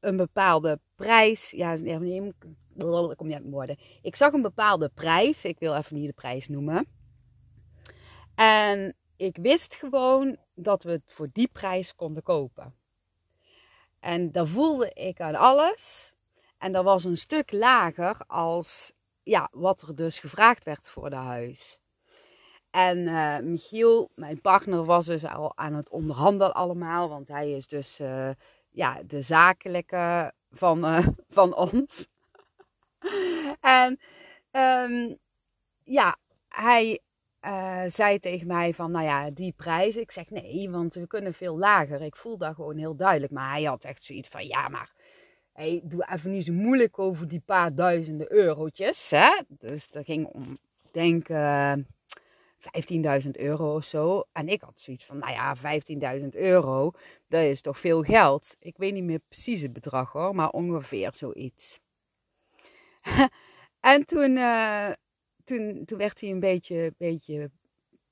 een 0.00 0.17
bepaalde 0.17 0.81
prijs, 0.95 1.50
ja, 1.50 1.75
nee, 1.75 2.26
ik 2.26 2.35
kom 3.17 3.26
niet 3.26 3.35
uit 3.35 3.43
mijn 3.43 3.50
woorden. 3.50 3.79
Ik 4.02 4.17
zag 4.17 4.33
een 4.33 4.43
bepaalde 4.43 4.88
prijs, 4.88 5.45
ik 5.45 5.59
wil 5.59 5.75
even 5.76 5.97
niet 5.97 6.07
de 6.07 6.12
prijs 6.12 6.49
noemen. 6.49 6.87
En 8.35 8.95
ik 9.21 9.37
wist 9.37 9.75
gewoon 9.75 10.37
dat 10.55 10.83
we 10.83 10.91
het 10.91 11.03
voor 11.07 11.29
die 11.33 11.49
prijs 11.53 11.95
konden 11.95 12.23
kopen. 12.23 12.75
En 13.99 14.33
dat 14.33 14.49
voelde 14.49 14.93
ik 14.93 15.21
aan 15.21 15.35
alles. 15.35 16.15
En 16.59 16.73
dat 16.73 16.85
was 16.85 17.05
een 17.05 17.17
stuk 17.17 17.53
lager 17.53 18.21
als 18.27 18.93
ja, 19.23 19.49
wat 19.53 19.83
er 19.83 19.97
dus 19.97 20.19
gevraagd 20.19 20.65
werd 20.65 20.89
voor 20.89 21.11
de 21.11 21.17
huis. 21.17 21.79
En 22.71 22.99
uh, 22.99 23.39
Michiel, 23.39 24.11
mijn 24.15 24.41
partner, 24.41 24.85
was 24.85 25.07
dus 25.07 25.25
al 25.25 25.57
aan 25.57 25.75
het 25.75 25.91
onderhandelen 25.91 26.55
allemaal. 26.55 27.09
Want 27.09 27.29
hij 27.29 27.53
is 27.53 27.67
dus 27.67 28.00
uh, 28.00 28.31
ja, 28.71 29.03
de 29.07 29.23
zakelijke 29.23 30.33
van, 30.50 30.85
uh, 30.85 31.07
van 31.29 31.55
ons. 31.55 32.07
en 33.61 34.00
um, 34.53 35.19
ja, 35.83 36.17
hij 36.49 37.00
zei 37.87 38.18
tegen 38.18 38.47
mij 38.47 38.75
van, 38.75 38.90
nou 38.90 39.04
ja, 39.04 39.30
die 39.30 39.52
prijs. 39.56 39.97
Ik 39.97 40.11
zeg 40.11 40.30
nee, 40.30 40.70
want 40.70 40.94
we 40.94 41.06
kunnen 41.06 41.35
veel 41.35 41.59
lager. 41.59 42.02
Ik 42.02 42.16
voel 42.16 42.38
dat 42.38 42.54
gewoon 42.54 42.76
heel 42.76 42.97
duidelijk. 42.97 43.32
Maar 43.32 43.50
hij 43.50 43.62
had 43.62 43.85
echt 43.85 44.04
zoiets 44.04 44.28
van, 44.28 44.47
ja, 44.47 44.68
maar 44.68 44.92
hey, 45.52 45.80
doe 45.85 46.09
even 46.12 46.30
niet 46.30 46.44
zo 46.44 46.52
moeilijk 46.52 46.99
over 46.99 47.28
die 47.28 47.42
paar 47.44 47.75
duizenden 47.75 48.32
eurotjes. 48.32 49.11
Hè? 49.11 49.40
Dus 49.49 49.88
dat 49.88 50.04
ging 50.04 50.26
om, 50.26 50.59
denk 50.92 51.28
uh, 51.28 51.73
eh, 51.73 51.78
15.000 53.25 53.30
euro 53.30 53.75
of 53.75 53.85
zo. 53.85 54.25
En 54.32 54.49
ik 54.49 54.61
had 54.61 54.80
zoiets 54.80 55.04
van, 55.04 55.18
nou 55.18 55.32
ja, 55.32 55.56
15.000 56.20 56.28
euro, 56.28 56.92
dat 57.28 57.42
is 57.42 57.61
toch 57.61 57.78
veel 57.78 58.02
geld. 58.02 58.56
Ik 58.59 58.76
weet 58.76 58.92
niet 58.92 59.04
meer 59.04 59.20
precies 59.28 59.62
het 59.62 59.73
bedrag 59.73 60.12
hoor, 60.12 60.35
maar 60.35 60.50
ongeveer 60.50 61.11
zoiets. 61.14 61.80
en 63.80 64.06
toen, 64.06 64.37
uh, 64.37 64.90
toen, 65.85 65.99
werd 65.99 66.21
hij 66.21 66.30
een 66.30 66.40
beetje, 66.40 66.95
beetje 66.97 67.50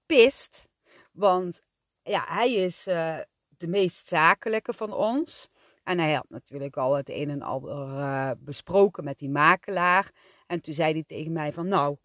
pist. 0.07 0.68
Want 1.12 1.61
ja, 2.02 2.25
hij 2.28 2.52
is 2.52 2.87
uh, 2.87 3.18
de 3.49 3.66
meest 3.66 4.09
zakelijke 4.09 4.73
van 4.73 4.92
ons. 4.92 5.49
En 5.85 5.99
hij 5.99 6.12
had 6.12 6.28
natuurlijk 6.28 6.76
al 6.76 6.97
het 6.97 7.09
een 7.09 7.30
en 7.30 7.42
ander 7.42 7.88
uh, 7.88 8.30
besproken 8.38 9.04
met 9.04 9.18
die 9.18 9.30
makelaar. 9.30 10.11
En 10.47 10.61
toen 10.61 10.75
zei 10.75 10.92
hij 10.92 11.04
tegen 11.04 11.33
mij 11.33 11.52
van, 11.52 11.68
nou, 11.68 11.97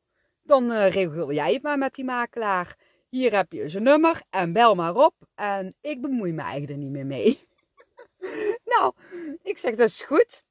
dan 0.42 0.72
uh, 0.72 0.90
regel 0.90 1.34
jij 1.34 1.54
het 1.54 1.62
maar 1.62 1.78
met 1.78 1.94
die 1.94 2.06
makelaar. 2.06 2.78
Hier 3.10 3.36
heb 3.36 3.52
je 3.52 3.70
zijn 3.70 3.84
nummer 3.84 4.22
en 4.30 4.54
bel 4.54 4.76
maar 4.76 4.96
op. 4.96 5.16
En 5.36 5.76
ik 5.82 6.02
bemoei 6.02 6.32
me 6.32 6.42
eigenlijk 6.42 6.72
er 6.72 6.78
niet 6.78 6.92
meer 6.92 7.06
mee. 7.06 7.48
nou, 8.74 8.94
ik 9.44 9.58
zeg, 9.58 9.76
dat 9.76 9.88
is 9.88 10.02
goed. 10.02 10.44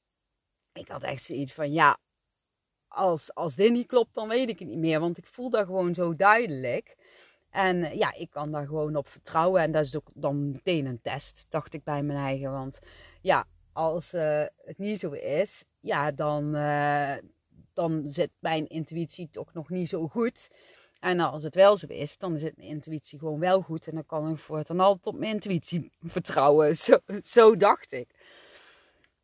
Ik 0.72 0.88
had 0.88 1.02
echt 1.02 1.22
zoiets 1.22 1.52
van, 1.52 1.72
ja, 1.72 1.98
als, 2.92 3.34
als 3.34 3.54
dit 3.54 3.72
niet 3.72 3.86
klopt, 3.86 4.14
dan 4.14 4.28
weet 4.28 4.48
ik 4.48 4.58
het 4.58 4.68
niet 4.68 4.78
meer. 4.78 5.00
Want 5.00 5.18
ik 5.18 5.26
voel 5.26 5.50
dat 5.50 5.66
gewoon 5.66 5.94
zo 5.94 6.16
duidelijk. 6.16 6.96
En 7.50 7.82
eh, 7.82 7.94
ja, 7.94 8.14
ik 8.14 8.30
kan 8.30 8.50
daar 8.50 8.66
gewoon 8.66 8.96
op 8.96 9.08
vertrouwen. 9.08 9.62
En 9.62 9.72
dat 9.72 9.86
is 9.86 9.96
ook 9.96 10.10
dan 10.14 10.50
meteen 10.50 10.86
een 10.86 11.00
test, 11.02 11.46
dacht 11.48 11.74
ik 11.74 11.84
bij 11.84 12.02
mijn 12.02 12.18
eigen. 12.18 12.52
Want 12.52 12.78
ja, 13.20 13.46
als 13.72 14.14
uh, 14.14 14.44
het 14.56 14.78
niet 14.78 14.98
zo 14.98 15.10
is, 15.10 15.64
ja, 15.80 16.10
dan, 16.10 16.56
uh, 16.56 17.14
dan 17.72 18.02
zit 18.06 18.30
mijn 18.38 18.68
intuïtie 18.68 19.28
toch 19.30 19.52
nog 19.52 19.70
niet 19.70 19.88
zo 19.88 20.08
goed. 20.08 20.48
En 21.00 21.20
als 21.20 21.42
het 21.42 21.54
wel 21.54 21.76
zo 21.76 21.86
is, 21.86 22.18
dan 22.18 22.38
zit 22.38 22.56
mijn 22.56 22.68
intuïtie 22.68 23.18
gewoon 23.18 23.38
wel 23.38 23.60
goed. 23.60 23.86
En 23.86 23.94
dan 23.94 24.06
kan 24.06 24.30
ik 24.30 24.38
voortaan 24.38 24.80
altijd 24.80 25.06
op 25.06 25.18
mijn 25.20 25.32
intuïtie 25.32 25.92
vertrouwen. 26.00 26.76
Zo, 26.84 26.98
zo 27.22 27.56
dacht 27.56 27.92
ik. 27.92 28.08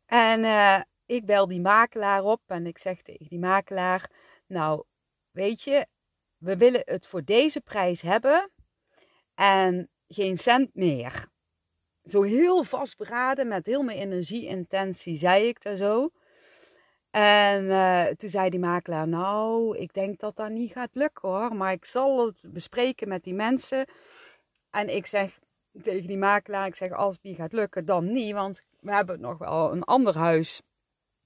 En 0.05 0.39
uh, 0.39 0.81
ik 1.09 1.25
bel 1.25 1.47
die 1.47 1.61
makelaar 1.61 2.23
op 2.23 2.41
en 2.45 2.65
ik 2.65 2.77
zeg 2.77 3.01
tegen 3.01 3.27
die 3.27 3.39
makelaar: 3.39 4.11
Nou, 4.47 4.83
weet 5.31 5.61
je, 5.61 5.87
we 6.37 6.57
willen 6.57 6.81
het 6.85 7.07
voor 7.07 7.23
deze 7.23 7.61
prijs 7.61 8.01
hebben 8.01 8.51
en 9.35 9.89
geen 10.07 10.37
cent 10.37 10.75
meer 10.75 11.27
zo 12.09 12.21
heel 12.21 12.63
vastberaden 12.63 13.47
met 13.47 13.65
heel 13.65 13.83
mijn 13.83 13.97
energie-intentie 13.97 15.15
zei 15.15 15.47
ik 15.47 15.61
daar 15.61 15.75
zo. 15.75 16.09
En 17.11 17.63
uh, 17.63 18.05
toen 18.05 18.29
zei 18.29 18.49
die 18.49 18.59
makelaar, 18.59 19.07
nou, 19.07 19.77
ik 19.77 19.93
denk 19.93 20.19
dat 20.19 20.35
dat 20.35 20.49
niet 20.49 20.71
gaat 20.71 20.89
lukken 20.93 21.29
hoor, 21.29 21.55
maar 21.55 21.71
ik 21.71 21.85
zal 21.85 22.25
het 22.25 22.41
bespreken 22.41 23.07
met 23.07 23.23
die 23.23 23.33
mensen. 23.33 23.85
En 24.69 24.95
ik 24.95 25.05
zeg 25.05 25.39
tegen 25.81 26.07
die 26.07 26.17
makelaar, 26.17 26.67
ik 26.67 26.75
zeg, 26.75 26.91
als 26.91 27.19
niet 27.21 27.35
gaat 27.35 27.53
lukken, 27.53 27.85
dan 27.85 28.11
niet, 28.11 28.33
want 28.33 28.61
we 28.79 28.93
hebben 28.93 29.19
nog 29.19 29.37
wel 29.37 29.71
een 29.71 29.83
ander 29.83 30.17
huis 30.17 30.61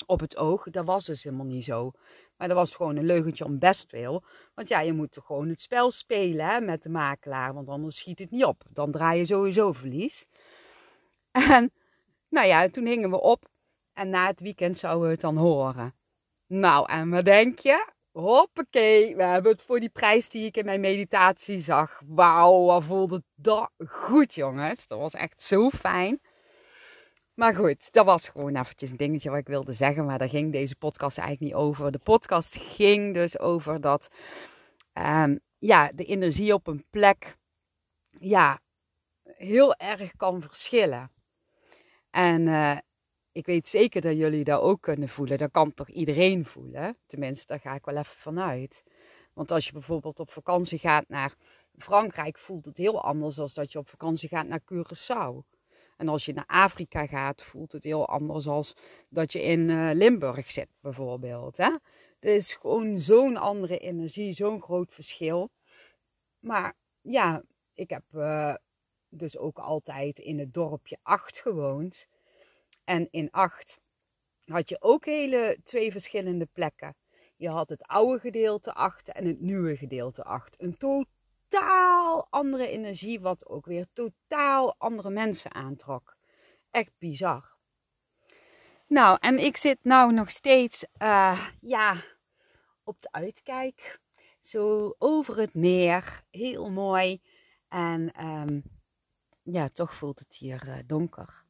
op 0.06 0.20
het 0.20 0.38
oog. 0.38 0.70
Dat 0.70 0.86
was 0.86 1.06
dus 1.06 1.24
helemaal 1.24 1.46
niet 1.46 1.64
zo. 1.64 1.92
Maar 2.38 2.48
dat 2.48 2.58
was 2.58 2.76
gewoon 2.76 2.96
een 2.96 3.06
leugentje 3.06 3.46
om 3.46 3.60
best 3.60 3.92
wil. 3.92 4.24
Want 4.54 4.68
ja, 4.68 4.80
je 4.80 4.94
moet 4.94 5.12
toch 5.12 5.26
gewoon 5.26 5.50
het 5.50 5.62
spel 5.62 5.92
spelen 5.92 6.46
hè, 6.46 6.62
met 6.62 6.82
de 6.82 6.90
makelaar, 6.90 7.54
want 7.54 7.70
anders 7.70 7.98
schiet 7.98 8.20
het 8.20 8.32
niet 8.32 8.46
op. 8.46 8.64
Dan 8.70 8.92
draai 8.92 9.20
je 9.20 9.26
sowieso 9.26 9.72
verlies. 9.72 10.26
En 11.32 11.72
nou 12.30 12.48
ja, 12.48 12.70
toen 12.70 12.86
hingen 12.86 13.10
we 13.10 13.22
op. 13.22 13.50
En 13.94 14.10
na 14.10 14.28
het 14.28 14.40
weekend 14.40 14.78
zouden 14.78 15.06
we 15.06 15.12
het 15.12 15.22
dan 15.22 15.38
horen. 15.38 15.96
Nou, 16.48 16.90
en 16.90 17.10
wat 17.10 17.26
denk 17.26 17.60
je? 17.60 17.92
Hoppakee, 18.12 19.16
we 19.16 19.24
hebben 19.24 19.52
het 19.52 19.62
voor 19.62 19.80
die 19.80 19.90
prijs 19.90 20.30
die 20.30 20.46
ik 20.46 20.58
in 20.58 20.66
mijn 20.66 20.80
meditatie 20.80 21.60
zag. 21.60 22.02
Wauw, 22.06 22.66
wat 22.66 22.84
voelde 22.84 23.24
dat 23.36 23.72
goed, 23.88 24.34
jongens. 24.34 24.88
Dat 24.88 25.00
was 25.00 25.14
echt 25.14 25.42
zo 25.42 25.70
fijn. 25.70 26.22
Maar 27.34 27.56
goed, 27.56 27.94
dat 27.94 28.06
was 28.06 28.30
gewoon 28.30 28.56
eventjes 28.56 28.92
een 28.92 28.98
dingetje 28.98 29.30
wat 29.30 29.40
ik 29.40 29.48
wilde 29.48 29.74
zeggen. 29.74 30.06
Maar 30.06 30.18
daar 30.18 30.30
ging 30.30 30.52
deze 30.52 30.76
podcast 30.76 31.18
eigenlijk 31.18 31.52
niet 31.52 31.62
over. 31.62 31.92
De 31.92 32.00
podcast 32.00 32.56
ging 32.56 33.14
dus 33.14 33.40
over 33.40 33.82
dat 33.82 34.10
um, 34.94 35.40
ja, 35.58 35.92
de 35.96 36.06
energie 36.06 36.54
op 36.54 36.68
een 36.68 36.86
plek 36.90 37.38
ja, 38.20 38.62
heel 39.24 39.76
erg 39.76 40.16
kan 40.16 40.42
verschillen. 40.42 41.12
En 42.10 42.42
uh, 42.48 42.78
ik 43.32 43.46
weet 43.46 43.70
zeker 43.70 44.02
dat 44.02 44.18
jullie 44.18 44.44
dat 44.44 44.62
ook 44.62 44.82
kunnen 44.82 45.10
voelen. 45.10 45.38
Dat 45.38 45.52
kan 45.52 45.74
toch 45.74 45.90
iedereen 45.90 46.46
voelen? 46.46 46.98
Tenminste, 47.06 47.46
daar 47.48 47.60
ga 47.60 47.76
ik 47.76 47.86
wel 47.86 47.98
even 47.98 48.16
vanuit. 48.18 48.84
Want 49.34 49.52
als 49.52 49.66
je 49.66 49.72
bijvoorbeeld 49.72 50.20
op 50.20 50.32
vakantie 50.32 50.80
gaat 50.80 51.08
naar 51.08 51.34
Frankrijk, 51.78 52.38
voelt 52.38 52.66
het 52.66 52.78
heel 52.78 53.04
anders 53.04 53.36
dan 53.36 53.50
dat 53.54 53.72
je 53.72 53.80
op 53.80 53.90
vakantie 53.90 54.30
gaat 54.30 54.48
naar 54.48 54.62
Curaçao. 54.62 55.53
En 55.98 56.08
als 56.08 56.26
je 56.26 56.34
naar 56.34 56.46
Afrika 56.48 57.06
gaat, 57.06 57.44
voelt 57.44 57.72
het 57.72 57.84
heel 57.84 58.08
anders 58.08 58.44
dan 58.44 58.66
dat 59.10 59.32
je 59.32 59.42
in 59.42 59.70
uh, 59.70 59.90
Limburg 59.94 60.52
zit, 60.52 60.70
bijvoorbeeld. 60.82 61.58
Hè? 61.58 61.76
Is 62.20 62.54
gewoon 62.54 63.00
zo'n 63.00 63.38
andere 63.38 63.78
energie, 63.78 64.32
zo'n 64.32 64.62
groot 64.62 64.94
verschil. 64.94 65.50
Maar 66.40 66.74
ja, 67.02 67.44
ik 67.74 67.90
heb 67.90 68.04
uh, 68.14 68.56
dus 69.10 69.38
ook 69.38 69.60
altijd 69.60 70.20
in 70.20 70.40
het 70.40 70.54
dorpje 70.54 70.98
8 71.02 71.40
gewoond. 71.40 72.08
En 72.84 73.08
in 73.12 73.32
8 73.32 73.80
had 74.46 74.70
je 74.70 74.82
ook 74.82 75.06
hele 75.06 75.58
twee 75.64 75.92
verschillende 75.92 76.48
plekken. 76.54 76.96
Je 77.36 77.50
had 77.50 77.70
het 77.70 77.84
oude 77.84 78.20
gedeelte 78.20 78.74
8 78.74 79.08
en 79.10 79.26
het 79.26 79.42
nieuwe 79.42 79.78
gedeelte 79.78 80.24
8. 80.24 80.62
Een 80.62 80.78
totaal 80.78 81.13
andere 82.30 82.68
energie, 82.68 83.20
wat 83.20 83.48
ook 83.48 83.66
weer 83.66 83.86
totaal 83.94 84.76
andere 84.78 85.10
mensen 85.10 85.54
aantrok. 85.54 86.16
Echt 86.72 86.92
bizar. 86.98 87.52
Nou, 88.88 89.18
en 89.20 89.40
ik 89.40 89.58
zit 89.58 89.78
nou 89.82 90.14
nog 90.14 90.32
steeds, 90.32 90.86
uh, 91.02 91.48
ja, 91.62 92.04
op 92.84 93.02
de 93.02 93.12
uitkijk. 93.12 94.00
Zo 94.40 94.96
over 94.98 95.38
het 95.38 95.54
meer. 95.54 96.22
Heel 96.32 96.72
mooi. 96.72 97.22
En 97.68 98.26
um, 98.26 98.64
ja, 99.44 99.70
toch 99.70 99.96
voelt 99.96 100.20
het 100.20 100.36
hier 100.36 100.68
uh, 100.68 100.76
donker. 100.86 101.44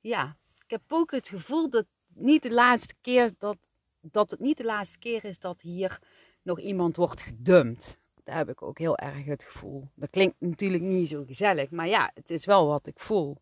Ja, 0.00 0.36
ik 0.64 0.70
heb 0.70 0.82
ook 0.88 1.10
het 1.10 1.28
gevoel 1.28 1.70
dat 1.70 1.86
niet 2.14 2.42
de 2.42 2.52
laatste 2.52 2.94
keer 3.00 3.32
dat, 3.38 3.56
dat 4.00 4.30
het 4.30 4.40
niet 4.40 4.56
de 4.56 4.64
laatste 4.64 4.98
keer 4.98 5.24
is 5.24 5.38
dat 5.38 5.60
hier 5.60 5.98
nog 6.42 6.60
iemand 6.60 6.96
wordt 6.96 7.20
gedumpt. 7.20 8.00
Daar 8.28 8.36
heb 8.36 8.48
ik 8.48 8.62
ook 8.62 8.78
heel 8.78 8.96
erg 8.96 9.24
het 9.24 9.42
gevoel. 9.42 9.88
Dat 9.94 10.10
klinkt 10.10 10.40
natuurlijk 10.40 10.82
niet 10.82 11.08
zo 11.08 11.24
gezellig, 11.24 11.70
maar 11.70 11.88
ja, 11.88 12.10
het 12.14 12.30
is 12.30 12.44
wel 12.44 12.66
wat 12.66 12.86
ik 12.86 13.00
voel. 13.00 13.36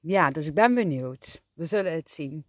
Ja, 0.00 0.30
dus 0.30 0.46
ik 0.46 0.54
ben 0.54 0.74
benieuwd. 0.74 1.42
We 1.52 1.64
zullen 1.64 1.92
het 1.92 2.10
zien. 2.10 2.44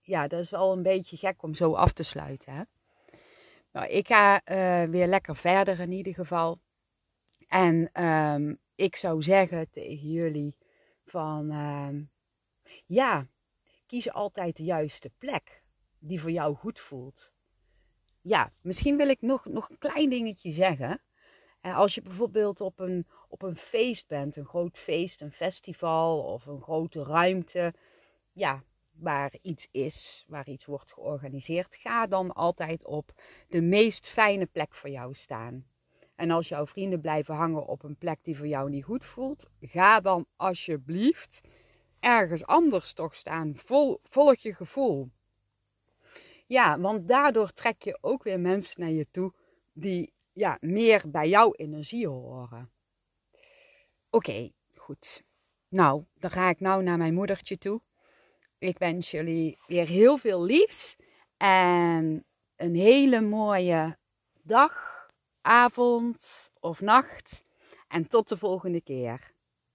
Ja, 0.00 0.28
dat 0.28 0.40
is 0.40 0.50
wel 0.50 0.72
een 0.72 0.82
beetje 0.82 1.16
gek 1.16 1.42
om 1.42 1.54
zo 1.54 1.74
af 1.74 1.92
te 1.92 2.02
sluiten. 2.02 2.52
Hè? 2.52 2.62
Nou, 3.72 3.86
ik 3.86 4.06
ga 4.06 4.40
uh, 4.44 4.90
weer 4.90 5.06
lekker 5.06 5.36
verder 5.36 5.80
in 5.80 5.92
ieder 5.92 6.14
geval. 6.14 6.58
En 7.46 8.04
um, 8.04 8.58
ik 8.74 8.96
zou 8.96 9.22
zeggen 9.22 9.70
tegen 9.70 10.10
jullie 10.10 10.56
van 11.04 11.50
um, 11.50 12.10
ja, 12.86 13.26
kies 13.86 14.12
altijd 14.12 14.56
de 14.56 14.64
juiste 14.64 15.10
plek 15.18 15.62
die 15.98 16.20
voor 16.20 16.30
jou 16.30 16.54
goed 16.54 16.80
voelt. 16.80 17.32
Ja, 18.28 18.52
misschien 18.60 18.96
wil 18.96 19.08
ik 19.08 19.20
nog, 19.20 19.44
nog 19.44 19.70
een 19.70 19.78
klein 19.78 20.10
dingetje 20.10 20.52
zeggen. 20.52 21.00
Als 21.60 21.94
je 21.94 22.02
bijvoorbeeld 22.02 22.60
op 22.60 22.78
een, 22.78 23.06
op 23.28 23.42
een 23.42 23.56
feest 23.56 24.06
bent, 24.06 24.36
een 24.36 24.46
groot 24.46 24.78
feest, 24.78 25.20
een 25.20 25.32
festival 25.32 26.20
of 26.20 26.46
een 26.46 26.62
grote 26.62 27.02
ruimte, 27.02 27.74
ja, 28.32 28.62
waar 28.90 29.32
iets 29.42 29.68
is, 29.70 30.24
waar 30.28 30.48
iets 30.48 30.64
wordt 30.64 30.92
georganiseerd, 30.92 31.74
ga 31.74 32.06
dan 32.06 32.32
altijd 32.32 32.86
op 32.86 33.12
de 33.48 33.60
meest 33.60 34.08
fijne 34.08 34.46
plek 34.46 34.74
voor 34.74 34.90
jou 34.90 35.14
staan. 35.14 35.66
En 36.14 36.30
als 36.30 36.48
jouw 36.48 36.66
vrienden 36.66 37.00
blijven 37.00 37.34
hangen 37.34 37.66
op 37.66 37.82
een 37.82 37.96
plek 37.96 38.18
die 38.22 38.36
voor 38.36 38.48
jou 38.48 38.70
niet 38.70 38.84
goed 38.84 39.04
voelt, 39.04 39.46
ga 39.60 40.00
dan 40.00 40.26
alsjeblieft 40.36 41.40
ergens 42.00 42.46
anders 42.46 42.92
toch 42.92 43.14
staan. 43.14 43.52
Vol, 43.56 44.00
volg 44.02 44.36
je 44.36 44.54
gevoel. 44.54 45.10
Ja, 46.48 46.80
want 46.80 47.08
daardoor 47.08 47.52
trek 47.52 47.82
je 47.82 47.98
ook 48.00 48.22
weer 48.22 48.40
mensen 48.40 48.80
naar 48.80 48.90
je 48.90 49.10
toe 49.10 49.32
die 49.72 50.12
ja, 50.32 50.56
meer 50.60 51.10
bij 51.10 51.28
jouw 51.28 51.52
energie 51.52 52.08
horen. 52.08 52.70
Oké, 54.10 54.50
goed. 54.74 55.22
Nou, 55.68 56.04
dan 56.14 56.30
ga 56.30 56.48
ik 56.48 56.60
nou 56.60 56.82
naar 56.82 56.98
mijn 56.98 57.14
moedertje 57.14 57.58
toe. 57.58 57.80
Ik 58.58 58.78
wens 58.78 59.10
jullie 59.10 59.58
weer 59.66 59.86
heel 59.86 60.16
veel 60.16 60.42
liefs 60.42 60.96
en 61.36 62.24
een 62.56 62.74
hele 62.74 63.20
mooie 63.20 63.98
dag, 64.42 65.06
avond 65.40 66.50
of 66.60 66.80
nacht. 66.80 67.44
En 67.88 68.08
tot 68.08 68.28
de 68.28 68.36
volgende 68.36 68.80
keer. 68.80 69.32